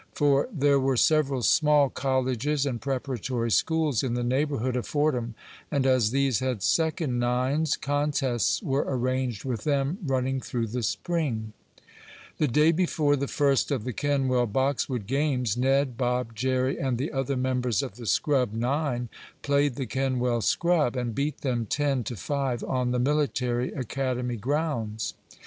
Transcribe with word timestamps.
For 0.15 0.49
there 0.51 0.79
were 0.79 0.97
several 0.97 1.43
small 1.43 1.89
colleges 1.91 2.65
and 2.65 2.81
preparatory 2.81 3.51
schools 3.51 4.01
in 4.01 4.15
the 4.15 4.23
neighborhood 4.23 4.75
of 4.75 4.87
Fordham, 4.87 5.35
and, 5.69 5.85
as 5.85 6.09
these 6.09 6.39
had 6.39 6.63
second 6.63 7.19
nines, 7.19 7.77
contests 7.77 8.63
were 8.63 8.83
arranged 8.87 9.45
with 9.45 9.63
them 9.63 9.99
running 10.03 10.41
through 10.41 10.69
the 10.69 10.81
spring. 10.81 11.53
The 12.39 12.47
day 12.47 12.71
before 12.71 13.15
the 13.15 13.27
first 13.27 13.69
of 13.69 13.83
the 13.83 13.93
Kenwell 13.93 14.47
Boxwood 14.47 15.05
games 15.05 15.55
Ned, 15.55 15.97
Bob, 15.97 16.33
Jerry 16.33 16.79
and 16.79 16.97
the 16.97 17.11
other 17.11 17.37
members 17.37 17.83
of 17.83 17.97
the 17.97 18.07
scrub 18.07 18.53
nine, 18.55 19.07
played 19.43 19.75
the 19.75 19.85
Kenwell 19.85 20.41
scrub, 20.41 20.95
and 20.95 21.13
beat 21.13 21.41
them 21.41 21.67
ten 21.67 22.03
to 22.05 22.15
five 22.15 22.63
on 22.63 22.89
the 22.89 22.97
military 22.97 23.71
academy 23.73 24.37
grounds. 24.37 25.13